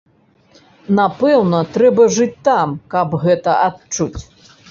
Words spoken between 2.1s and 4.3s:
жыць там, каб гэта адчуць.